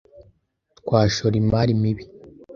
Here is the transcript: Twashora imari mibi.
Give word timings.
Twashora 0.79 1.35
imari 1.41 1.73
mibi. 1.81 2.05